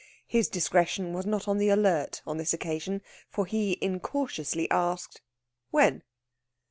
His 0.25 0.47
discretion 0.49 1.13
was 1.13 1.27
not 1.27 1.47
on 1.47 1.59
the 1.59 1.69
alert 1.69 2.23
on 2.25 2.37
this 2.37 2.53
occasion, 2.53 3.03
for 3.29 3.45
he 3.45 3.77
incautiously 3.83 4.67
asked, 4.71 5.21
"When?" 5.69 6.01